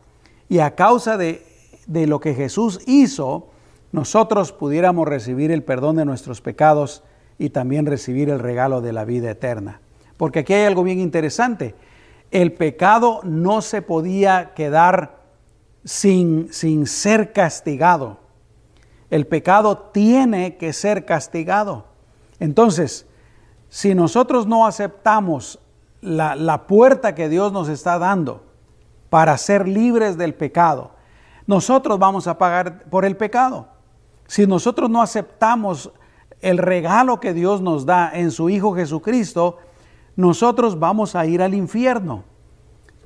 [0.49, 1.45] Y a causa de,
[1.87, 3.49] de lo que Jesús hizo,
[3.91, 7.03] nosotros pudiéramos recibir el perdón de nuestros pecados
[7.37, 9.81] y también recibir el regalo de la vida eterna.
[10.17, 11.75] Porque aquí hay algo bien interesante.
[12.31, 15.19] El pecado no se podía quedar
[15.83, 18.19] sin, sin ser castigado.
[19.09, 21.85] El pecado tiene que ser castigado.
[22.39, 23.05] Entonces,
[23.69, 25.59] si nosotros no aceptamos
[26.01, 28.43] la, la, puerta que Dios nos está dando
[29.13, 30.89] para ser libres del pecado,
[31.45, 33.67] nosotros vamos a pagar por el pecado.
[34.25, 35.91] Si nosotros no aceptamos
[36.41, 39.59] el regalo que Dios nos da en su Hijo Jesucristo,
[40.15, 42.23] nosotros vamos a ir al infierno.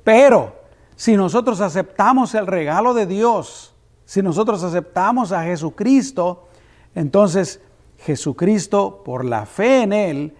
[0.02, 0.54] Pero
[0.96, 3.74] si nosotros aceptamos el regalo de Dios,
[4.06, 6.48] si nosotros aceptamos a Jesucristo,
[6.94, 7.60] entonces
[7.98, 10.36] Jesucristo, por la fe en Él,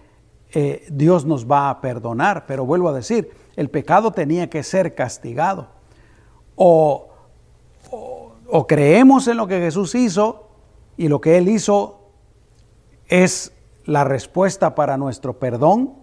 [0.53, 2.45] eh, Dios nos va a perdonar.
[2.45, 5.67] Pero vuelvo a decir, el pecado tenía que ser castigado.
[6.55, 7.09] O,
[8.47, 10.47] o creemos en lo que Jesús hizo
[10.97, 11.99] y lo que Él hizo
[13.07, 13.53] es
[13.85, 15.93] la respuesta para nuestro perdón,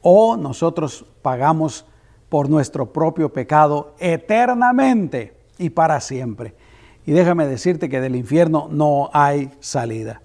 [0.00, 1.84] o nosotros pagamos
[2.28, 6.54] por nuestro propio pecado eternamente y para siempre.
[7.04, 10.22] Y déjame decirte que del infierno no hay salida.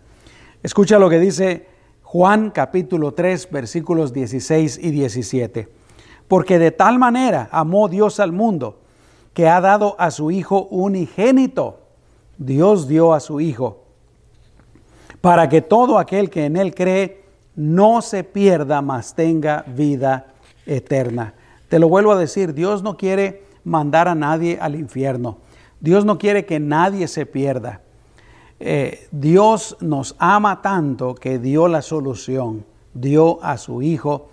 [0.63, 1.67] Escucha lo que dice
[2.09, 5.67] Juan capítulo 3 versículos 16 y 17.
[6.29, 8.79] Porque de tal manera amó Dios al mundo
[9.33, 11.81] que ha dado a su Hijo unigénito.
[12.37, 13.83] Dios dio a su Hijo
[15.19, 17.25] para que todo aquel que en Él cree
[17.57, 20.27] no se pierda, mas tenga vida
[20.65, 21.33] eterna.
[21.67, 25.39] Te lo vuelvo a decir, Dios no quiere mandar a nadie al infierno.
[25.81, 27.81] Dios no quiere que nadie se pierda.
[28.59, 34.29] Eh, Dios nos ama tanto que dio la solución, dio a su Hijo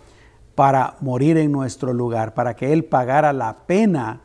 [0.54, 4.20] para morir en nuestro lugar, para que Él pagara la pena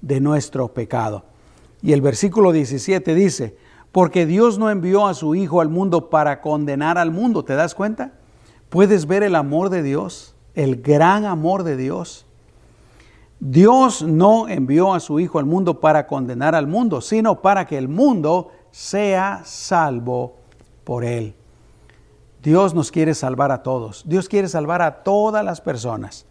[0.00, 1.24] de nuestro pecado.
[1.82, 3.56] Y el versículo 17 dice,
[3.92, 7.74] porque Dios no envió a su Hijo al mundo para condenar al mundo, ¿te das
[7.74, 8.12] cuenta?
[8.68, 10.36] ¿Puedes ver el amor de Dios?
[10.54, 12.26] El gran amor de Dios.
[13.40, 17.78] Dios no envió a su Hijo al mundo para condenar al mundo, sino para que
[17.78, 20.36] el mundo sea salvo
[20.84, 21.34] por Él.
[22.42, 24.02] Dios nos quiere salvar a todos.
[24.06, 26.24] Dios quiere salvar a todas las personas.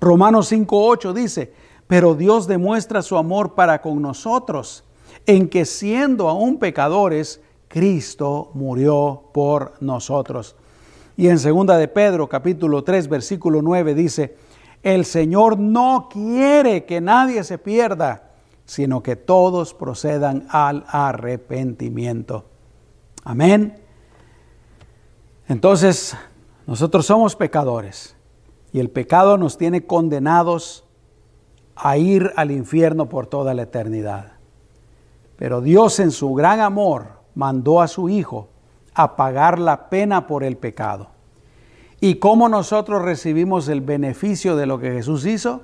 [0.00, 1.52] Romanos 5.8 dice,
[1.86, 4.84] pero Dios demuestra su amor para con nosotros,
[5.26, 10.56] en que siendo aún pecadores, Cristo murió por nosotros.
[11.16, 14.36] Y en segunda de Pedro, capítulo 3, versículo 9 dice,
[14.82, 18.33] el Señor no quiere que nadie se pierda,
[18.66, 22.46] sino que todos procedan al arrepentimiento.
[23.24, 23.80] Amén.
[25.48, 26.16] Entonces,
[26.66, 28.16] nosotros somos pecadores
[28.72, 30.84] y el pecado nos tiene condenados
[31.76, 34.32] a ir al infierno por toda la eternidad.
[35.36, 38.48] Pero Dios en su gran amor mandó a su Hijo
[38.94, 41.08] a pagar la pena por el pecado.
[42.00, 45.62] ¿Y cómo nosotros recibimos el beneficio de lo que Jesús hizo?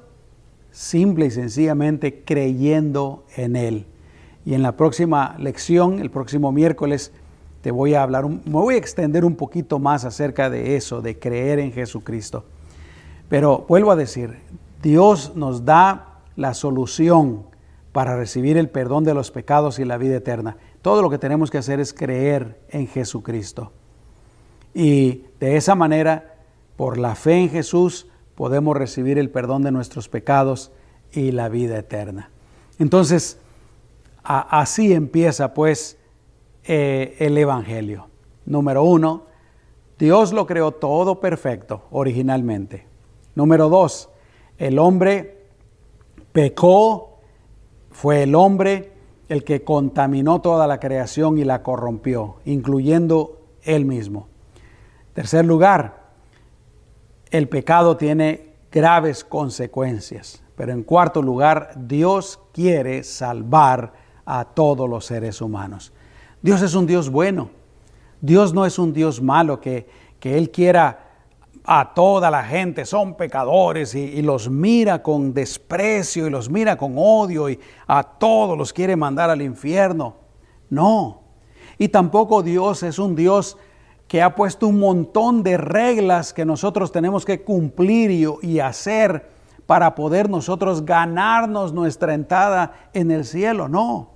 [0.71, 3.87] Simple y sencillamente creyendo en Él.
[4.45, 7.13] Y en la próxima lección, el próximo miércoles,
[7.61, 11.19] te voy a hablar, me voy a extender un poquito más acerca de eso, de
[11.19, 12.45] creer en Jesucristo.
[13.29, 14.39] Pero vuelvo a decir,
[14.83, 17.45] Dios nos da la solución
[17.93, 20.57] para recibir el perdón de los pecados y la vida eterna.
[20.81, 23.73] Todo lo que tenemos que hacer es creer en Jesucristo.
[24.73, 26.37] Y de esa manera,
[26.77, 28.07] por la fe en Jesús,
[28.41, 30.73] podemos recibir el perdón de nuestros pecados
[31.13, 32.31] y la vida eterna.
[32.79, 33.39] Entonces,
[34.23, 35.99] así empieza pues
[36.65, 38.07] eh, el Evangelio.
[38.47, 39.25] Número uno,
[39.99, 42.87] Dios lo creó todo perfecto originalmente.
[43.35, 44.09] Número dos,
[44.57, 45.45] el hombre
[46.33, 47.19] pecó,
[47.91, 48.95] fue el hombre
[49.29, 54.29] el que contaminó toda la creación y la corrompió, incluyendo él mismo.
[55.13, 56.00] Tercer lugar,
[57.31, 60.43] el pecado tiene graves consecuencias.
[60.57, 63.93] Pero en cuarto lugar, Dios quiere salvar
[64.27, 65.93] a todos los seres humanos.
[66.43, 67.51] Dios es un Dios bueno.
[68.21, 71.07] Dios no es un Dios malo que, que Él quiera
[71.65, 76.77] a toda la gente, son pecadores y, y, los mira con desprecio y los mira
[76.77, 80.17] con odio y a todos los quiere mandar al infierno.
[80.69, 81.23] No.
[81.79, 83.57] Y tampoco Dios es un Dios
[84.11, 89.29] que ha puesto un montón de reglas que nosotros tenemos que cumplir y, y hacer
[89.67, 93.69] para poder nosotros ganarnos nuestra entrada en el cielo.
[93.69, 94.11] No.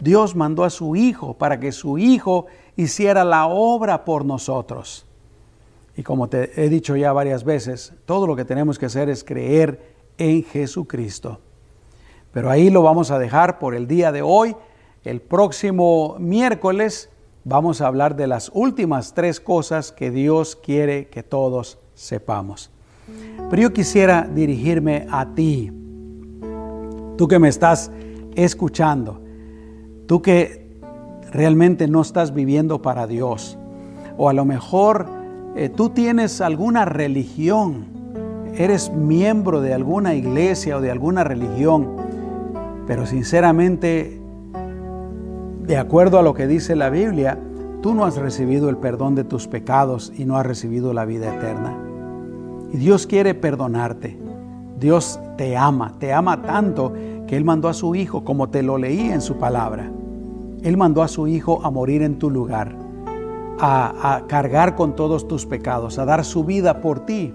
[0.00, 5.06] Dios mandó a su Hijo para que su Hijo hiciera la obra por nosotros.
[5.96, 9.22] Y como te he dicho ya varias veces, todo lo que tenemos que hacer es
[9.22, 11.38] creer en Jesucristo.
[12.32, 14.56] Pero ahí lo vamos a dejar por el día de hoy.
[15.04, 17.08] El próximo miércoles
[17.48, 22.70] vamos a hablar de las últimas tres cosas que Dios quiere que todos sepamos.
[23.48, 25.72] Pero yo quisiera dirigirme a ti,
[27.16, 27.90] tú que me estás
[28.34, 29.22] escuchando,
[30.06, 30.78] tú que
[31.32, 33.58] realmente no estás viviendo para Dios,
[34.18, 35.06] o a lo mejor
[35.56, 37.86] eh, tú tienes alguna religión,
[38.54, 41.96] eres miembro de alguna iglesia o de alguna religión,
[42.86, 44.17] pero sinceramente
[45.68, 47.38] de acuerdo a lo que dice la Biblia,
[47.82, 51.34] tú no has recibido el perdón de tus pecados y no has recibido la vida
[51.34, 51.76] eterna.
[52.72, 54.18] Y Dios quiere perdonarte.
[54.80, 56.94] Dios te ama, te ama tanto
[57.26, 59.92] que Él mandó a su Hijo, como te lo leí en su palabra.
[60.62, 62.74] Él mandó a su Hijo a morir en tu lugar,
[63.60, 67.34] a, a cargar con todos tus pecados, a dar su vida por ti.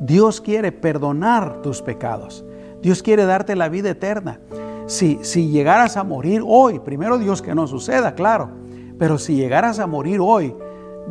[0.00, 2.42] Dios quiere perdonar tus pecados.
[2.80, 4.40] Dios quiere darte la vida eterna
[4.86, 8.50] si, si llegaras a morir hoy, primero Dios que no suceda, claro,
[8.98, 10.54] pero si llegaras a morir hoy,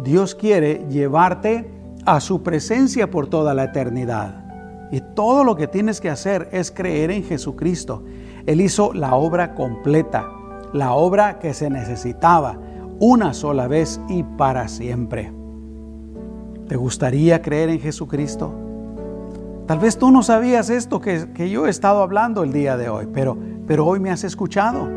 [0.03, 1.69] Dios quiere llevarte
[2.05, 4.43] a su presencia por toda la eternidad.
[4.91, 8.03] Y todo lo que tienes que hacer es creer en Jesucristo.
[8.45, 10.29] Él hizo la obra completa,
[10.73, 12.59] la obra que se necesitaba,
[12.99, 15.33] una sola vez y para siempre.
[16.67, 18.53] ¿Te gustaría creer en Jesucristo?
[19.65, 22.89] Tal vez tú no sabías esto que, que yo he estado hablando el día de
[22.89, 24.87] hoy, pero pero hoy me has escuchado.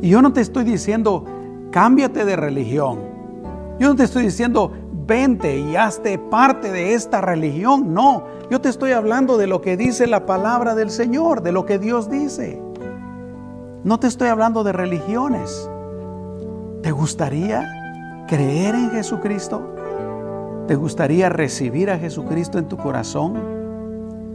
[0.00, 1.24] Y yo no te estoy diciendo,
[1.70, 2.98] cámbiate de religión.
[3.78, 4.72] Yo no te estoy diciendo,
[5.06, 7.94] vente y hazte parte de esta religión.
[7.94, 11.66] No, yo te estoy hablando de lo que dice la palabra del Señor, de lo
[11.66, 12.62] que Dios dice.
[13.84, 15.68] No te estoy hablando de religiones.
[16.82, 19.74] ¿Te gustaría creer en Jesucristo?
[20.66, 23.34] ¿Te gustaría recibir a Jesucristo en tu corazón?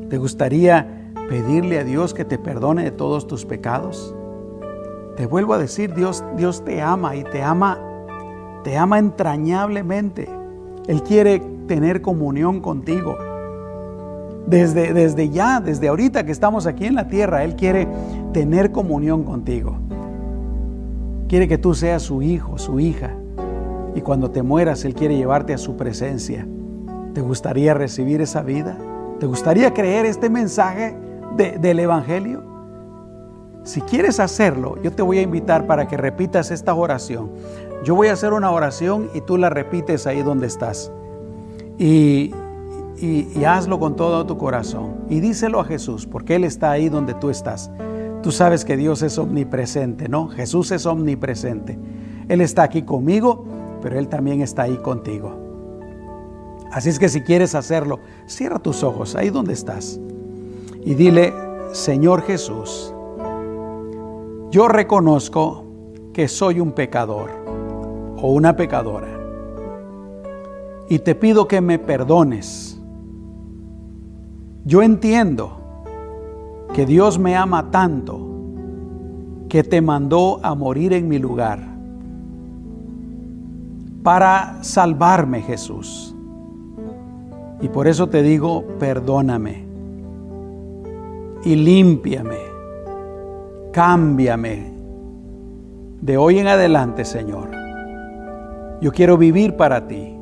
[0.10, 0.97] ¿Te gustaría
[1.30, 4.16] pedirle a Dios que te perdone de todos tus pecados?
[5.18, 7.80] Te vuelvo a decir, Dios, Dios te ama y te ama,
[8.64, 10.30] te ama entrañablemente.
[10.88, 13.18] Él quiere tener comunión contigo.
[14.46, 17.88] Desde, desde ya, desde ahorita que estamos aquí en la tierra, Él quiere
[18.32, 19.76] tener comunión contigo.
[21.28, 23.16] Quiere que tú seas su hijo, su hija.
[23.96, 26.48] Y cuando te mueras, Él quiere llevarte a su presencia.
[27.14, 28.78] ¿Te gustaría recibir esa vida?
[29.20, 30.96] ¿Te gustaría creer este mensaje?
[31.36, 32.44] Del Evangelio?
[33.68, 37.32] Si quieres hacerlo, yo te voy a invitar para que repitas esta oración.
[37.84, 40.90] Yo voy a hacer una oración y tú la repites ahí donde estás.
[41.78, 42.34] Y,
[42.98, 44.96] y, hazlo con todo tu corazón.
[45.10, 47.70] Y díselo a Jesús, porque Él está ahí donde tú estás.
[48.24, 50.30] Tú sabes que Dios es omnipresente, ¿no?
[50.30, 51.78] Jesús es omnipresente.
[52.30, 53.46] Él está aquí conmigo,
[53.82, 55.36] pero Él también está ahí contigo.
[56.72, 60.00] Así es que si quieres hacerlo, cierra tus ojos ahí donde estás
[60.88, 61.34] y dile,
[61.74, 62.94] Señor Jesús,
[64.52, 65.66] yo reconozco
[66.14, 67.30] que soy un pecador
[68.22, 69.10] o una pecadora
[70.88, 72.82] y te pido que me perdones.
[74.64, 75.58] Yo entiendo
[76.74, 78.26] que Dios me ama tanto
[79.50, 81.60] que te mandó a morir en mi lugar
[84.04, 86.16] para salvarme Jesús.
[87.60, 89.67] Y por eso te digo, perdóname
[91.48, 92.40] y límpiame,
[93.72, 94.74] cámbiame.
[96.02, 97.52] De hoy en adelante, Señor,
[98.82, 100.14] yo quiero vivir para ti.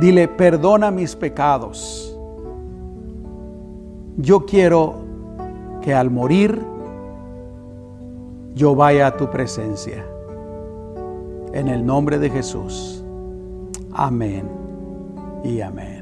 [0.00, 2.18] Dile, perdona mis pecados.
[4.16, 4.96] Yo quiero
[5.82, 6.60] que al morir
[8.56, 10.04] yo vaya a tu presencia.
[11.52, 13.04] En el nombre de Jesús.
[13.92, 14.48] Amén
[15.44, 16.01] y amén.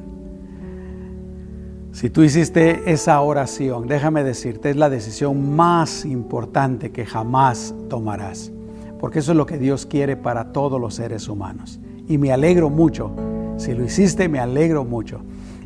[1.93, 8.53] Si tú hiciste esa oración, déjame decirte, es la decisión más importante que jamás tomarás,
[9.01, 11.80] porque eso es lo que Dios quiere para todos los seres humanos.
[12.07, 13.11] Y me alegro mucho,
[13.57, 15.20] si lo hiciste, me alegro mucho.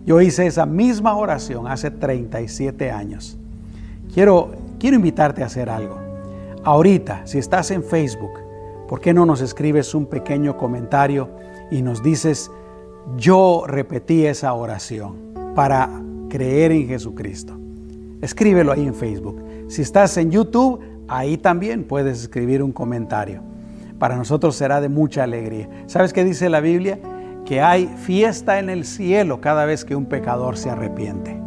[0.07, 3.39] Yo hice esa misma oración hace 37 años.
[4.13, 5.99] Quiero, quiero invitarte a hacer algo.
[6.65, 8.33] Ahorita, si estás en Facebook,
[8.89, 11.29] ¿por qué no nos escribes un pequeño comentario
[11.71, 12.51] y nos dices,
[13.19, 17.59] yo repetí esa oración para creer en Jesucristo.
[18.21, 19.43] Escríbelo ahí en Facebook.
[19.69, 23.43] Si estás en YouTube, ahí también puedes escribir un comentario.
[23.99, 25.69] Para nosotros será de mucha alegría.
[25.87, 26.99] ¿Sabes qué dice la Biblia?
[27.45, 31.39] Que hay fiesta en el cielo cada vez que un pecador se arrepiente.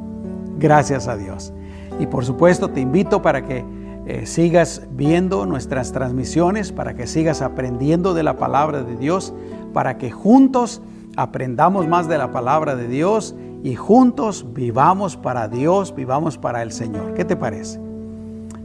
[0.59, 1.53] Gracias a Dios.
[1.99, 3.65] Y por supuesto te invito para que
[4.05, 9.33] eh, sigas viendo nuestras transmisiones, para que sigas aprendiendo de la palabra de Dios,
[9.73, 10.81] para que juntos
[11.17, 16.71] aprendamos más de la palabra de Dios y juntos vivamos para Dios, vivamos para el
[16.71, 17.13] Señor.
[17.13, 17.79] ¿Qué te parece?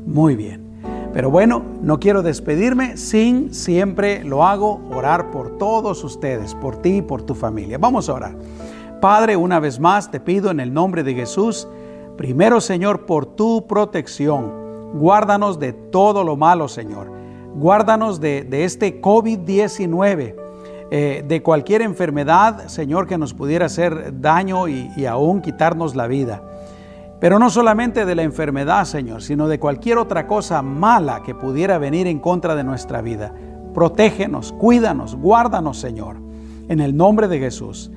[0.07, 0.63] Muy bien.
[1.13, 6.97] Pero bueno, no quiero despedirme sin siempre lo hago orar por todos ustedes, por ti
[6.97, 7.77] y por tu familia.
[7.79, 8.35] Vamos a orar.
[9.01, 11.69] Padre, una vez más te pido en el nombre de Jesús,
[12.17, 14.63] primero Señor, por tu protección.
[14.95, 17.11] Guárdanos de todo lo malo, Señor.
[17.55, 20.42] Guárdanos de, de este COVID-19
[20.95, 26.07] eh, de cualquier enfermedad, Señor, que nos pudiera hacer daño y, y aún quitarnos la
[26.07, 26.43] vida.
[27.19, 31.79] Pero no solamente de la enfermedad, Señor, sino de cualquier otra cosa mala que pudiera
[31.79, 33.33] venir en contra de nuestra vida.
[33.73, 36.17] Protégenos, cuídanos, guárdanos, Señor,
[36.69, 37.91] en el nombre de Jesús.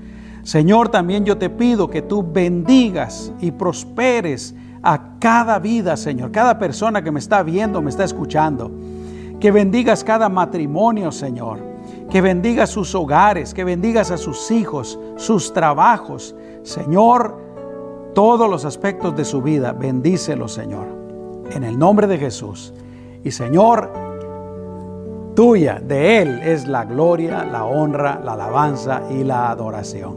[0.43, 6.58] Señor, también yo te pido que tú bendigas y prosperes a cada vida, Señor, cada
[6.58, 8.72] persona que me está viendo, me está escuchando.
[9.41, 11.74] Que bendigas cada matrimonio, Señor
[12.10, 16.36] que bendiga sus hogares, que bendigas a sus hijos, sus trabajos.
[16.64, 17.38] Señor,
[18.14, 20.88] todos los aspectos de su vida, bendícelos, Señor,
[21.51, 22.74] en el nombre de Jesús.
[23.24, 23.91] Y Señor,
[25.36, 30.16] tuya, de Él es la gloria, la honra, la alabanza y la adoración.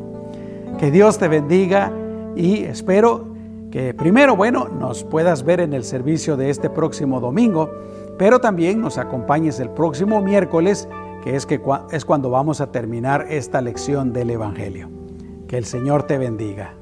[0.79, 1.91] Que Dios te bendiga
[2.37, 3.27] y espero
[3.71, 7.71] que primero, bueno, nos puedas ver en el servicio de este próximo domingo,
[8.17, 10.89] pero también nos acompañes el próximo miércoles
[11.37, 11.61] es, que
[11.91, 14.91] es cuando vamos a terminar esta lección del Evangelio.
[15.47, 16.78] Que el Señor te bendiga.